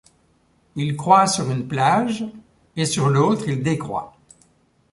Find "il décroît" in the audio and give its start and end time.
3.47-4.15